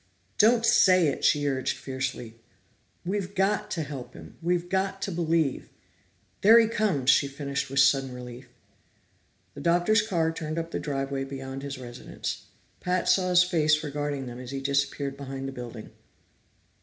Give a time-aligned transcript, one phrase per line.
[0.39, 2.39] "Don't say it!" she urged fiercely.
[3.05, 4.35] "We've got to help him.
[4.41, 5.69] We've got to believe
[6.41, 8.47] There he comes!" she finished with sudden relief.
[9.53, 12.47] The Doctor's car turned up the driveway beyond his residence.
[12.79, 15.91] Pat saw his face regarding them as he disappeared behind the building.